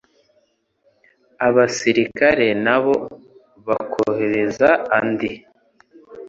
abasirikare 1.47 2.47
nabo 2.65 2.95
bakohereza 3.67 4.69
andi, 4.97 5.31